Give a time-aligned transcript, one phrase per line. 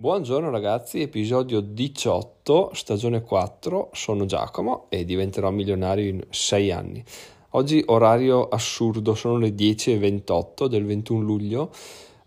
[0.00, 7.04] Buongiorno ragazzi, episodio 18, stagione 4, sono Giacomo e diventerò milionario in 6 anni.
[7.50, 11.70] Oggi orario assurdo, sono le 10.28 del 21 luglio.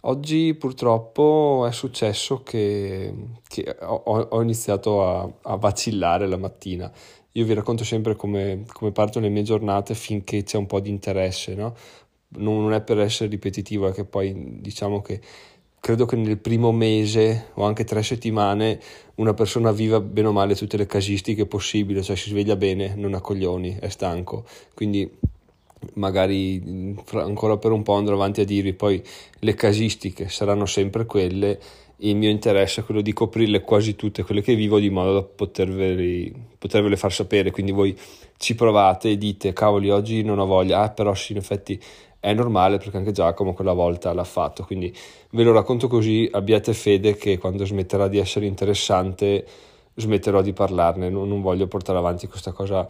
[0.02, 3.12] Oggi purtroppo è successo che,
[3.48, 6.92] che ho, ho, iniziato a, a, vacillare la mattina.
[7.32, 10.92] Io vi racconto sempre come, come partono le mie giornate finché c'è un po' di
[10.92, 11.74] interesse, no?
[12.38, 15.22] non, non è per essere ripetitivo, è che poi diciamo che
[15.84, 18.80] credo che nel primo mese o anche tre settimane
[19.16, 23.14] una persona viva bene o male tutte le casistiche possibili, cioè si sveglia bene, non
[23.14, 24.46] ha coglioni, è stanco.
[24.74, 25.12] Quindi
[25.96, 29.04] magari ancora per un po' andrò avanti a dirvi poi
[29.40, 31.60] le casistiche saranno sempre quelle
[32.04, 35.24] il mio interesse è quello di coprirle quasi tutte quelle che vivo di modo da
[35.24, 37.52] poterveli, potervele far sapere.
[37.52, 37.98] Quindi voi
[38.38, 40.82] ci provate e dite cavoli oggi non ho voglia.
[40.82, 41.82] Ah però sì in effetti
[42.20, 44.96] è normale perché anche Giacomo quella volta l'ha fatto, quindi
[45.32, 49.46] ve lo racconto così, abbiate fede che quando smetterà di essere interessante
[49.96, 52.88] smetterò di parlarne, non, non voglio portare avanti questa cosa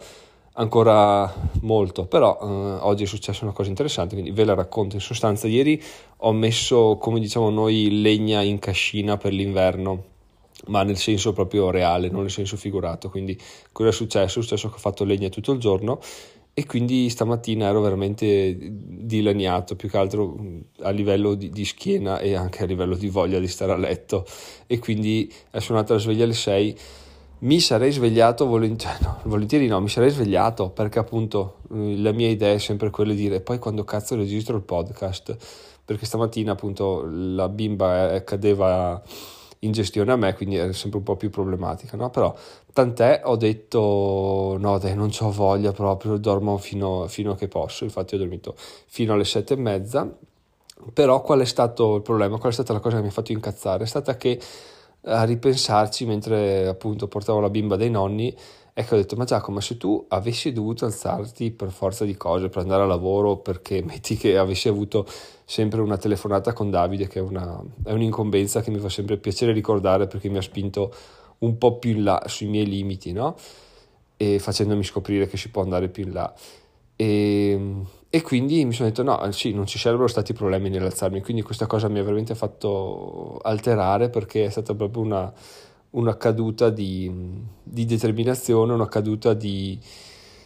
[0.54, 2.46] ancora molto, però eh,
[2.80, 4.96] oggi è successa una cosa interessante, quindi ve la racconto.
[4.96, 5.82] In sostanza ieri
[6.18, 10.04] ho messo, come diciamo noi, legna in cascina per l'inverno,
[10.66, 13.10] ma nel senso proprio reale, non nel senso figurato.
[13.10, 13.38] Quindi
[13.72, 14.38] cosa è successo?
[14.38, 16.00] È successo che ho fatto legna tutto il giorno
[16.56, 20.36] e quindi stamattina ero veramente dilaniato più che altro
[20.82, 24.24] a livello di, di, schiena e anche a livello di voglia di stare a letto
[24.68, 26.78] e quindi è suonata la sveglia alle 6
[27.44, 32.28] mi sarei svegliato volentieri no, volentieri no mi sarei svegliato perché appunto eh, la mia
[32.28, 35.36] idea è sempre quella di dire poi quando cazzo registro il podcast
[35.84, 39.02] perché stamattina appunto la bimba cadeva
[39.64, 42.10] in gestione a me, quindi è sempre un po' più problematica, no?
[42.10, 42.34] Però
[42.72, 47.84] tant'è, ho detto no dai, non ho voglia proprio, dormo fino, fino a che posso,
[47.84, 50.08] infatti ho dormito fino alle sette e mezza,
[50.92, 53.32] però qual è stato il problema, qual è stata la cosa che mi ha fatto
[53.32, 53.84] incazzare?
[53.84, 54.38] È stata che
[55.04, 58.34] a ripensarci mentre appunto portavo la bimba dai nonni,
[58.76, 62.62] Ecco, ho detto, ma Giacomo, se tu avessi dovuto alzarti per forza di cose, per
[62.62, 65.06] andare a lavoro, perché metti che avessi avuto
[65.44, 69.52] sempre una telefonata con Davide, che è, una, è un'incombenza che mi fa sempre piacere
[69.52, 70.92] ricordare perché mi ha spinto
[71.38, 73.36] un po' più in là sui miei limiti, no?
[74.16, 76.34] E facendomi scoprire che si può andare più in là.
[76.96, 77.74] E,
[78.14, 81.66] e quindi mi sono detto no, sì, non ci sarebbero stati problemi nell'alzarmi, quindi questa
[81.66, 85.32] cosa mi ha veramente fatto alterare perché è stata proprio una
[85.90, 87.10] una caduta di,
[87.60, 89.76] di determinazione, una caduta di,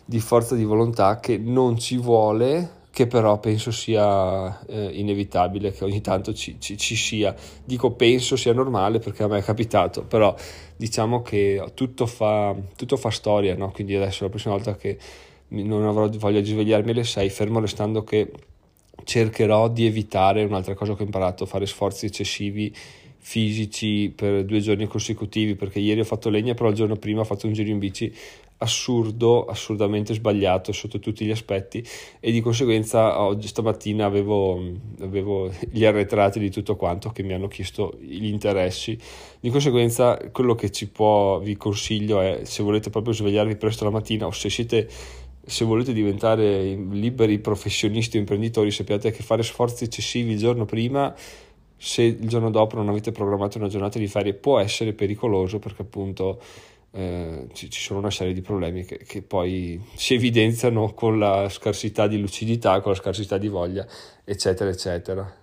[0.03, 5.85] di, forza di volontà che non ci vuole, che però penso sia eh, inevitabile che
[5.85, 7.35] ogni tanto ci, ci, ci, sia.
[7.65, 10.35] Dico penso sia normale perché a me è capitato, però
[10.75, 13.71] diciamo che tutto fa, tutto fa storia, no?
[13.73, 14.99] quindi adesso la prossima volta che
[15.49, 18.31] non avrò voglia di svegliarmi alle 6, fermo restando che
[19.05, 22.75] cercherò di evitare un'altra cosa che ho imparato, fare sforzi eccessivi
[23.21, 27.25] fisici per due giorni consecutivi perché ieri ho fatto legna però il giorno prima ho
[27.25, 28.11] fatto un giro in bici
[28.59, 31.85] assurdo, assurdamente sbagliato sotto tutti gli aspetti
[32.21, 34.61] e di conseguenza oggi stamattina avevo,
[35.01, 38.99] avevo gli arretrati di tutto quanto che mi hanno chiesto gli interessi.
[39.39, 43.91] Di conseguenza quello che ci può vi consiglio è se volete proprio svegliarvi presto la
[43.91, 44.89] mattina o se siete
[45.49, 51.15] se volete diventare liberi professionisti o imprenditori sappiate che fare sforzi eccessivi il giorno prima
[51.81, 55.83] se il giorno dopo non avete programmato una giornata di ferie può essere pericoloso perché
[55.83, 56.41] appunto
[56.91, 61.49] eh, ci, ci, sono una serie di problemi che, che, poi si evidenziano con la
[61.49, 63.87] scarsità di lucidità, con la scarsità di voglia,
[64.25, 65.37] eccetera, eccetera.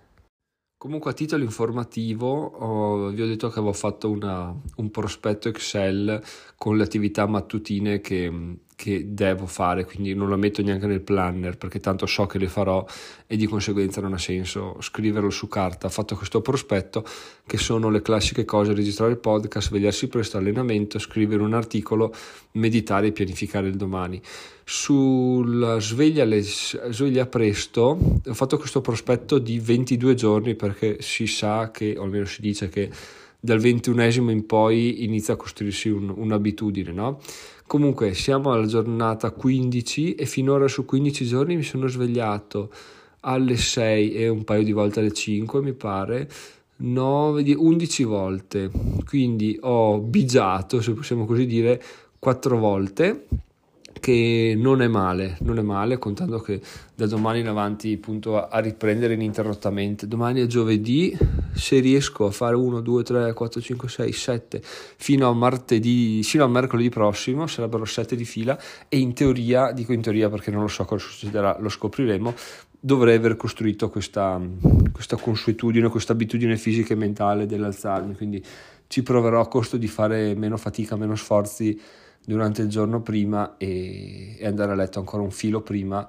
[0.77, 6.21] Comunque a titolo informativo oh, vi ho detto che avevo fatto una, un prospetto Excel
[6.57, 11.57] con le attività mattutine che, che devo fare, quindi non lo metto neanche nel planner
[11.57, 12.85] perché tanto so che le farò
[13.25, 15.87] e di conseguenza non ha senso scriverlo su carta.
[15.87, 17.03] Ho fatto questo prospetto
[17.45, 22.13] che sono le classiche cose, registrare il podcast, svegliarsi presto, allenamento, scrivere un articolo,
[22.51, 24.21] meditare e pianificare il domani.
[24.63, 31.71] Sulla sveglia, le, sveglia presto ho fatto questo prospetto di 22 giorni perché si sa
[31.71, 32.89] che, o almeno si dice che
[33.45, 37.21] dal ventunesimo in poi inizia a costruirsi un, un'abitudine, no?
[37.67, 42.71] Comunque siamo alla giornata 15 e finora su 15 giorni mi sono svegliato
[43.21, 46.29] alle 6 e un paio di volte alle 5 mi pare
[46.77, 48.69] 9, 11 volte.
[49.03, 51.81] Quindi ho bigiato se possiamo così dire
[52.19, 53.25] 4 volte
[53.99, 56.61] che non è male, non è male, contando che
[56.93, 60.07] da domani in avanti appunto a, a riprendere ininterrottamente.
[60.07, 61.17] Domani è giovedì,
[61.53, 66.43] se riesco a fare 1, 2, 3, 4, 5, 6, 7 fino a martedì, fino
[66.43, 70.61] a mercoledì prossimo, sarebbero 7 di fila e in teoria, dico in teoria perché non
[70.61, 72.33] lo so cosa succederà, lo scopriremo,
[72.79, 74.39] dovrei aver costruito questa,
[74.91, 78.43] questa consuetudine, questa abitudine fisica e mentale dell'alzarmi, quindi
[78.87, 81.79] ci proverò a costo di fare meno fatica, meno sforzi
[82.25, 86.07] durante il giorno prima e, e andare a letto ancora un filo prima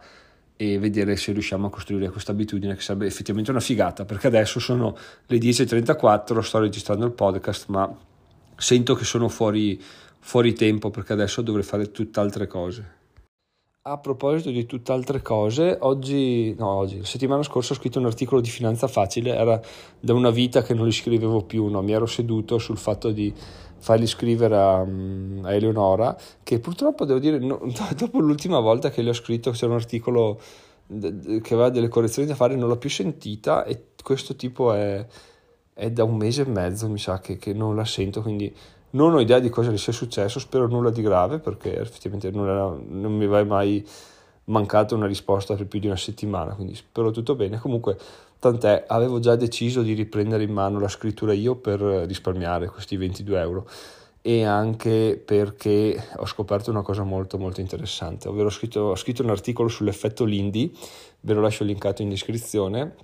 [0.56, 4.58] e vedere se riusciamo a costruire questa abitudine che sarebbe effettivamente una figata perché adesso
[4.58, 4.96] sono
[5.26, 7.94] le 10.34 sto registrando il podcast ma
[8.56, 9.80] sento che sono fuori,
[10.18, 12.94] fuori tempo perché adesso dovrei fare tutt'altre cose
[13.88, 18.40] a proposito di tutt'altre cose, oggi, no, oggi, la settimana scorsa ho scritto un articolo
[18.40, 19.60] di Finanza Facile, era
[20.00, 21.82] da una vita che non li scrivevo più, no?
[21.82, 23.32] mi ero seduto sul fatto di
[23.86, 27.60] farli scrivere a, a Eleonora, che purtroppo devo dire, no,
[27.94, 30.40] dopo l'ultima volta che le ho scritto c'era un articolo
[30.88, 35.06] che aveva delle correzioni da fare, non l'ho più sentita e questo tipo è,
[35.72, 38.52] è da un mese e mezzo, mi sa che, che non la sento, quindi
[38.90, 42.48] non ho idea di cosa le sia successo, spero nulla di grave perché effettivamente non,
[42.48, 43.86] era, non mi è mai
[44.46, 47.58] mancata una risposta per più di una settimana, quindi spero tutto bene.
[47.58, 47.96] Comunque,
[48.38, 53.40] tant'è, avevo già deciso di riprendere in mano la scrittura io per risparmiare questi 22
[53.40, 53.66] euro
[54.26, 59.22] e anche perché ho scoperto una cosa molto molto interessante, ovvero ho scritto, ho scritto
[59.22, 60.72] un articolo sull'effetto Lindy,
[61.20, 62.96] ve lo lascio linkato in descrizione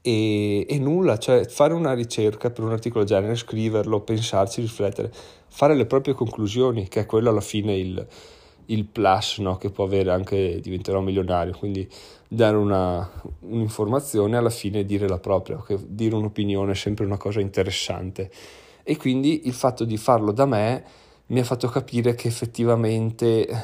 [0.00, 5.10] e, e, nulla, cioè fare una ricerca per un articolo del genere, scriverlo, pensarci, riflettere,
[5.48, 8.06] fare le proprie conclusioni, che è quello alla fine il,
[8.66, 9.56] il plus no?
[9.56, 11.88] che può avere anche diventerò milionario, quindi
[12.28, 13.08] dare una,
[13.40, 18.30] un'informazione alla fine dire la propria, che dire un'opinione è sempre una cosa interessante
[18.82, 20.84] e quindi il fatto di farlo da me
[21.26, 23.56] mi ha fatto capire che effettivamente eh,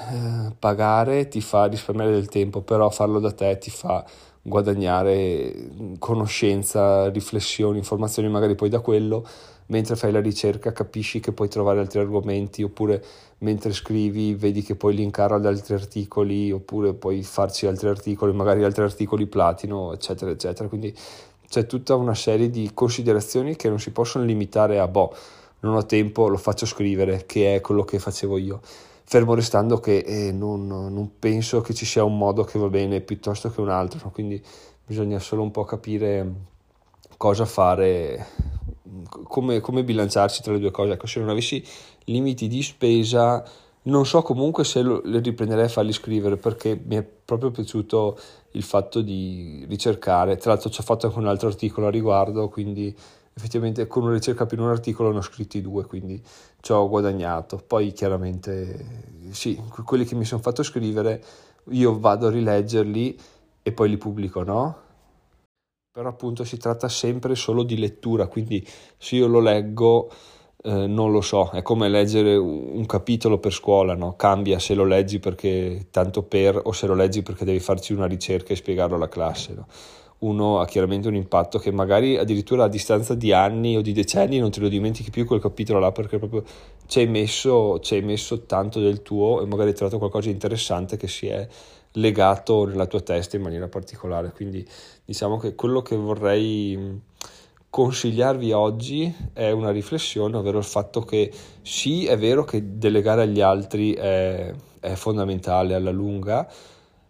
[0.58, 4.02] pagare ti fa risparmiare del tempo, però farlo da te ti fa
[4.50, 9.26] guadagnare conoscenza, riflessioni, informazioni magari poi da quello,
[9.66, 13.02] mentre fai la ricerca capisci che puoi trovare altri argomenti oppure
[13.38, 18.62] mentre scrivi vedi che puoi linkare ad altri articoli oppure puoi farci altri articoli, magari
[18.64, 20.68] altri articoli platino, eccetera, eccetera.
[20.68, 20.94] Quindi
[21.48, 25.14] c'è tutta una serie di considerazioni che non si possono limitare a boh,
[25.60, 28.60] non ho tempo, lo faccio scrivere, che è quello che facevo io
[29.10, 33.00] fermo restando che eh, non, non, penso che ci sia un modo che va bene
[33.00, 34.40] piuttosto che un altro, quindi
[34.86, 36.32] bisogna solo un po' capire
[37.16, 38.24] cosa fare,
[39.24, 40.92] come, come, bilanciarsi tra le due cose.
[40.92, 41.60] Ecco, se non avessi
[42.04, 43.44] limiti di spesa,
[43.82, 48.16] non so comunque se lo, le riprenderei a farli scrivere perché mi è proprio piaciuto
[48.52, 50.36] il fatto di ricercare.
[50.36, 52.96] Tra l'altro ci ho fatto anche un altro articolo a riguardo, quindi
[53.32, 56.22] effettivamente con una ricerca più in un articolo ne ho scritti due, quindi
[56.60, 57.56] ci ho guadagnato.
[57.56, 58.99] Poi chiaramente
[59.32, 61.22] sì, quelli che mi sono fatto scrivere
[61.70, 63.18] io vado a rileggerli
[63.62, 64.88] e poi li pubblico, no?
[65.92, 68.66] Però appunto si tratta sempre solo di lettura, quindi
[68.96, 70.10] se io lo leggo
[70.62, 74.14] eh, non lo so, è come leggere un capitolo per scuola, no?
[74.16, 78.06] Cambia se lo leggi perché tanto per o se lo leggi perché devi farci una
[78.06, 79.66] ricerca e spiegarlo alla classe, no?
[80.20, 84.38] Uno ha chiaramente un impatto che magari addirittura a distanza di anni o di decenni
[84.38, 86.44] non te lo dimentichi più quel capitolo là perché proprio
[86.86, 91.08] ci hai messo, messo tanto del tuo e magari hai trovato qualcosa di interessante che
[91.08, 91.46] si è
[91.92, 94.32] legato nella tua testa in maniera particolare.
[94.34, 94.66] Quindi
[95.04, 97.00] diciamo che quello che vorrei
[97.70, 101.32] consigliarvi oggi è una riflessione, ovvero il fatto che
[101.62, 106.50] sì, è vero che delegare agli altri è, è fondamentale alla lunga,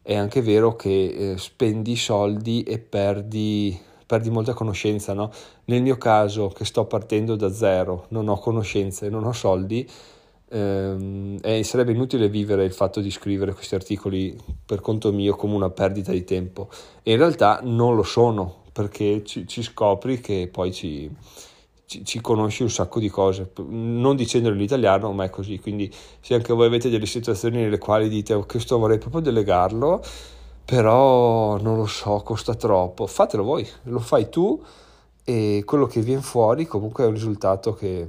[0.02, 5.12] è anche vero che eh, spendi soldi e perdi, perdi molta conoscenza.
[5.12, 5.31] No?
[5.67, 9.89] Nel mio caso, che sto partendo da zero, non ho conoscenze, non ho soldi,
[10.48, 15.55] ehm, e sarebbe inutile vivere il fatto di scrivere questi articoli per conto mio come
[15.55, 16.69] una perdita di tempo.
[17.03, 21.10] E in realtà non lo sono, perché ci, ci scopri che poi ci
[21.91, 25.59] ci, ci, conosci un sacco di cose, non dicendolo in italiano, ma è così.
[25.59, 30.01] Quindi, se anche voi avete delle situazioni nelle quali dite oh, questo vorrei proprio delegarlo,
[30.65, 34.63] però non lo so, costa troppo, fatelo voi, lo fai tu
[35.25, 38.06] e quello che viene fuori comunque è un risultato che,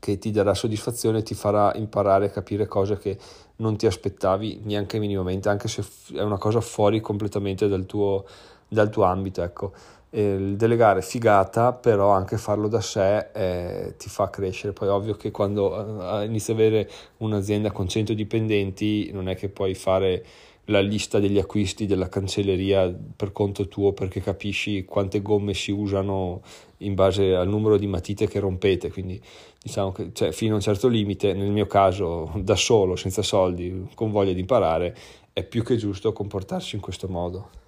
[0.00, 3.16] che ti darà soddisfazione ti farà imparare a capire cose che
[3.56, 5.84] non ti aspettavi neanche minimamente, anche se
[6.14, 8.24] è una cosa fuori completamente dal tuo,
[8.66, 9.40] dal tuo ambito.
[9.40, 9.72] Ecco
[10.12, 14.72] il delegare figata, però anche farlo da sé eh, ti fa crescere.
[14.72, 19.48] Poi ovvio che quando eh, inizi ad avere un'azienda con 100 dipendenti non è che
[19.48, 20.24] puoi fare
[20.66, 26.40] la lista degli acquisti della cancelleria per conto tuo perché capisci quante gomme si usano
[26.78, 29.20] in base al numero di matite che rompete, quindi
[29.60, 33.88] diciamo che cioè, fino a un certo limite, nel mio caso da solo, senza soldi,
[33.94, 34.96] con voglia di imparare,
[35.32, 37.60] è più che giusto comportarsi in questo modo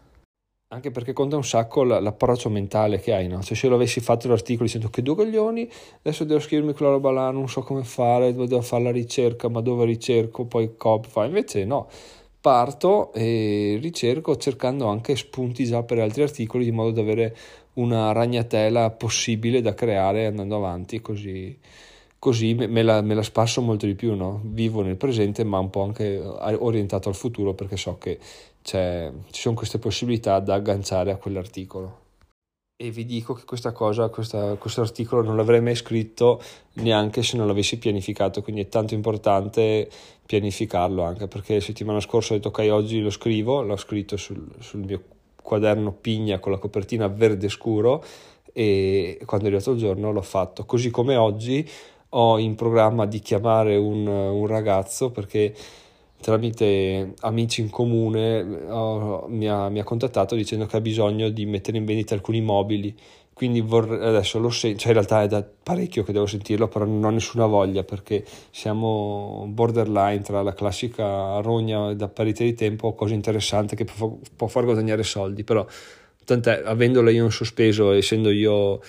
[0.69, 3.43] anche perché conta un sacco l'approccio mentale che hai, no?
[3.43, 5.69] Cioè se io avessi fatto l'articolo dicendo che due coglioni,
[5.99, 9.61] adesso devo scrivermi quella roba là, non so come fare, devo fare la ricerca, ma
[9.61, 11.89] dove ricerco, poi cop fa, invece no,
[12.45, 17.35] parto e ricerco cercando anche spunti già per altri articoli di modo da avere
[17.75, 21.59] una ragnatela possibile da creare andando avanti così,
[22.19, 24.43] così me, la, me, la, spasso molto di più no?
[24.45, 28.19] vivo nel presente ma un po' anche orientato al futuro perché so che
[28.65, 32.01] ci sono queste possibilità da agganciare a quell'articolo.
[32.77, 36.43] E vi dico che questa cosa, questa, questo articolo non l'avrei mai scritto
[36.75, 39.89] neanche se non l'avessi pianificato, quindi è tanto importante
[40.27, 44.81] pianificarlo anche perché settimana scorsa ho detto ok oggi lo scrivo, l'ho scritto sul, sul
[44.81, 45.03] mio
[45.41, 48.03] quaderno pigna con la copertina verde scuro
[48.53, 51.69] e quando è arrivato il giorno l'ho fatto, così come oggi
[52.11, 55.55] ho in programma di chiamare un, un ragazzo perché
[56.25, 58.41] tramite amici in comune
[58.71, 62.41] oh, mi, ha, mi, ha, contattato dicendo che ha bisogno di mettere in vendita alcuni
[62.41, 62.97] mobili.
[63.35, 66.87] Quindi vorrei, adesso lo sento, cioè in realtà è da parecchio che devo sentirlo però
[66.87, 72.95] non ho nessuna voglia perché siamo borderline tra la classica rogna da parità di tempo
[72.95, 75.45] cosa interessante che può, può far guadagnare soldi.
[75.45, 75.67] Però
[76.25, 78.81] tant'è avendolo io in sospeso essendo io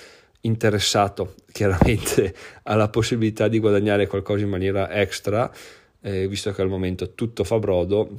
[0.41, 5.51] interessato chiaramente alla possibilità di guadagnare qualcosa in maniera extra
[6.05, 8.09] eh, visto che al momento tutto fa brodo,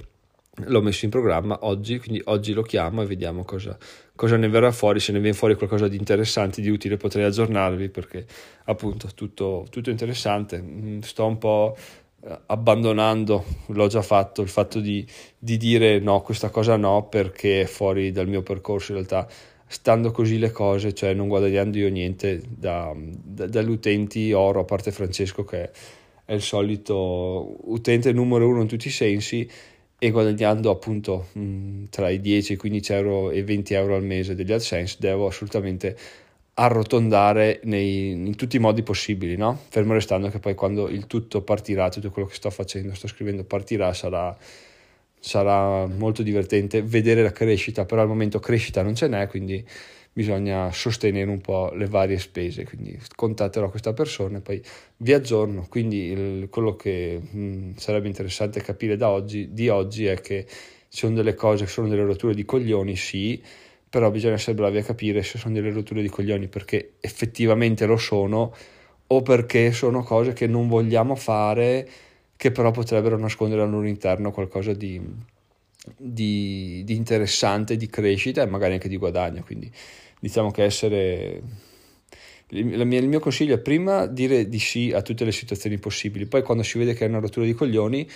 [0.65, 3.79] l'ho messo in programma oggi, quindi oggi lo chiamo e vediamo cosa,
[4.17, 7.89] cosa ne verrà fuori, se ne viene fuori qualcosa di interessante, di utile, potrei aggiornarvi
[7.91, 8.27] perché
[8.65, 11.77] appunto tutto, tutto interessante, mm, sto un po'
[12.25, 15.07] eh, abbandonando, l'ho già fatto, il fatto di,
[15.39, 18.93] di, dire no, questa cosa no perché è fuori dal mio percorso.
[18.93, 19.29] In realtà
[19.69, 24.65] stando così le cose, cioè non guadagnando io niente da, da, dagli utenti oro, a
[24.65, 25.71] parte Francesco che è
[26.27, 29.49] è il solito utente numero uno in tutti i sensi
[29.99, 34.35] e guadagnando appunto mh, mm, tra i 10, 15 euro e 20 euro al mese
[34.35, 35.97] degli AdSense devo assolutamente
[36.59, 39.59] arrotondare nei, in tutti i modi possibili, no?
[39.69, 43.45] fermo restando che poi quando il tutto partirà, tutto quello che sto facendo, sto scrivendo
[43.45, 44.37] partirà, sarà,
[45.21, 49.63] sarà molto divertente vedere la crescita, però al momento crescita non ce n'è, quindi
[50.17, 54.63] bisogna sostenere un po' le varie spese, quindi contatterò questa persona e poi
[54.97, 55.67] vi aggiorno.
[55.69, 60.47] Quindi il, quello che mh, mm, sarebbe interessante capire da oggi, di oggi è che
[60.49, 63.43] ci sono delle cose che sono delle rotture di coglioni, sì,
[63.91, 67.99] però bisogna essere bravi a capire se sono delle rotture di coglioni perché effettivamente lo
[67.99, 68.57] sono
[69.09, 71.87] o perché sono cose che non vogliamo fare
[72.37, 74.99] che però potrebbero nascondere al loro interno qualcosa di,
[75.95, 79.43] di, di interessante, di crescita e magari anche di guadagno.
[79.43, 79.71] Quindi
[80.21, 81.43] diciamo che essere
[82.51, 86.63] il mio consiglio è prima dire di sì a tutte le situazioni possibili, poi quando
[86.63, 88.09] si vede che è una rottura di coglioni,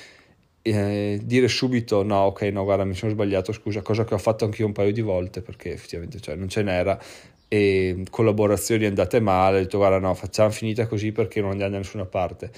[0.63, 4.45] eh, dire subito no, ok, no, guarda, mi sono sbagliato, scusa, cosa che ho fatto
[4.45, 7.01] anch'io un paio di volte perché effettivamente cioè, non ce n'era
[7.49, 11.79] e collaborazioni andate male, ho detto guarda no, facciamo finita così perché non andiamo da
[11.79, 12.51] nessuna parte.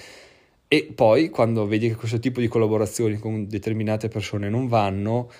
[0.67, 5.31] E poi quando vedi che questo tipo di collaborazioni con determinate persone non vanno,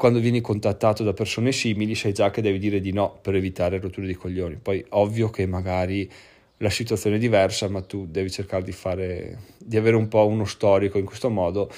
[0.00, 3.78] quando vieni contattato da persone simili sai già che devi dire di no per evitare
[3.78, 4.56] rotture di coglioni.
[4.56, 6.10] Poi ovvio che magari
[6.56, 10.46] la situazione è diversa, ma tu devi cercare di fare di avere un po' uno
[10.46, 11.70] storico in questo modo.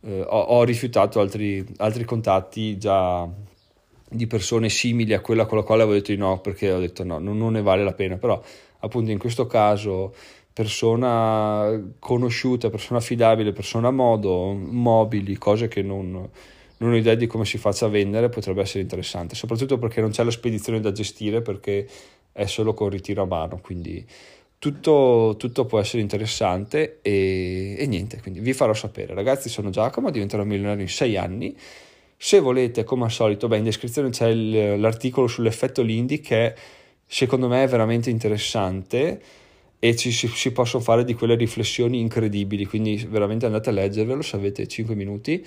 [0.00, 3.28] Eh, ho, ho, rifiutato altri, altri contatti già
[4.08, 7.04] di persone simili a quella con la quale avevo detto di no perché ho detto
[7.04, 8.42] no, non, non ne vale la pena, però
[8.80, 10.12] appunto in questo caso
[10.52, 16.28] persona conosciuta, persona affidabile, persona a modo, mobili, cose che non
[16.80, 20.10] non ho idea di come si faccia a vendere, potrebbe essere interessante, soprattutto perché non
[20.10, 21.86] c'è la spedizione da gestire perché
[22.32, 24.04] è solo con ritiro a mano, quindi
[24.58, 29.14] tutto, tutto può essere interessante e, e, niente, quindi vi farò sapere.
[29.14, 31.56] Ragazzi, sono Giacomo, diventerò milionario in sei anni.
[32.16, 36.54] Se volete, come al solito, beh, in descrizione c'è il, l'articolo sull'effetto Lindy che
[37.06, 39.20] secondo me è veramente interessante
[39.78, 44.20] e ci si, si possono fare di quelle riflessioni incredibili, quindi veramente andate a leggervelo
[44.20, 45.44] se avete 5 minuti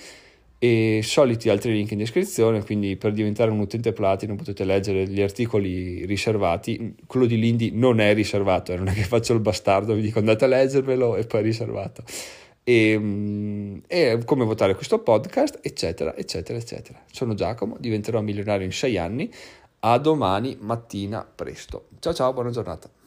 [0.58, 5.20] e soliti altri link in descrizione, quindi per diventare un utente platino potete leggere gli
[5.20, 9.94] articoli riservati, quello di Lindy non è riservato, eh, non è che faccio il bastardo,
[9.94, 12.02] vi dico andate a leggervelo e poi è riservato.
[12.64, 16.98] E, mm, e, come votare questo podcast, eccetera, eccetera, eccetera.
[17.12, 19.30] Sono Giacomo, diventerò milionario in sei anni.
[19.80, 21.88] A domani mattina presto.
[21.98, 23.03] Ciao ciao, buona giornata.